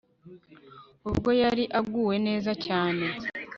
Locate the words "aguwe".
1.79-2.15